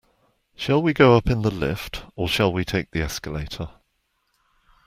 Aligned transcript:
Shall 0.55 0.81
we 0.81 0.93
go 0.95 1.15
up 1.15 1.27
in 1.29 1.43
the 1.43 1.51
lift, 1.51 2.05
or 2.15 2.27
shall 2.27 2.51
we 2.51 2.65
take 2.65 2.89
the 2.89 3.03
escalator? 3.03 3.69